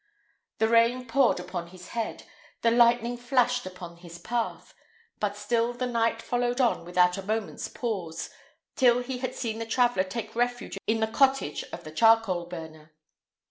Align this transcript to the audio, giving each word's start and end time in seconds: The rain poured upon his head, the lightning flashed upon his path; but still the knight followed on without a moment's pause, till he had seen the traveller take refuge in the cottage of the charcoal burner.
The 0.57 0.67
rain 0.67 1.05
poured 1.07 1.39
upon 1.39 1.67
his 1.67 1.89
head, 1.89 2.23
the 2.63 2.71
lightning 2.71 3.17
flashed 3.17 3.67
upon 3.67 3.97
his 3.97 4.17
path; 4.17 4.73
but 5.19 5.37
still 5.37 5.73
the 5.73 5.85
knight 5.85 6.23
followed 6.23 6.59
on 6.59 6.85
without 6.85 7.19
a 7.19 7.21
moment's 7.21 7.67
pause, 7.67 8.31
till 8.75 9.03
he 9.03 9.19
had 9.19 9.35
seen 9.35 9.59
the 9.59 9.65
traveller 9.67 10.03
take 10.03 10.35
refuge 10.35 10.79
in 10.87 11.01
the 11.01 11.07
cottage 11.07 11.63
of 11.71 11.83
the 11.83 11.91
charcoal 11.91 12.47
burner. 12.47 12.95